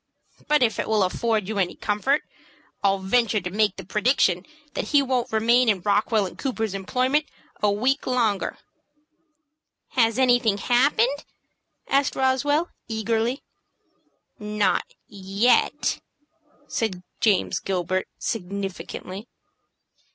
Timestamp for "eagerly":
12.87-13.43